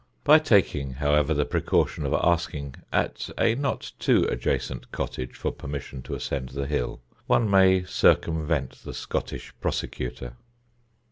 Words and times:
By 0.23 0.39
taking, 0.39 0.93
however, 0.93 1.31
the 1.35 1.45
precaution 1.45 2.07
of 2.07 2.13
asking 2.15 2.73
at 2.91 3.29
a 3.37 3.53
not 3.53 3.91
too 3.99 4.23
adjacent 4.31 4.91
cottage 4.91 5.35
for 5.35 5.51
permission 5.51 6.01
to 6.01 6.15
ascend 6.15 6.49
the 6.49 6.65
hill, 6.65 7.01
one 7.27 7.47
may 7.47 7.83
circumvent 7.83 8.81
the 8.83 8.95
Scottish 8.95 9.53
prosecutor. 9.61 10.33